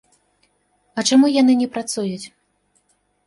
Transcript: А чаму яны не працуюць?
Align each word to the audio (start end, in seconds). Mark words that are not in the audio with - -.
А 1.01 1.03
чаму 1.11 1.29
яны 1.41 1.53
не 1.61 1.67
працуюць? 1.75 2.27